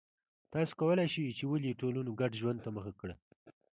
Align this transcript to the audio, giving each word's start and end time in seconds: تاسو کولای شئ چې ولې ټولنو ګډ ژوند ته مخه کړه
تاسو 0.53 0.73
کولای 0.81 1.07
شئ 1.13 1.25
چې 1.37 1.43
ولې 1.47 1.79
ټولنو 1.81 2.11
ګډ 2.19 2.31
ژوند 2.41 2.59
ته 2.65 2.69
مخه 2.75 2.93
کړه 2.99 3.15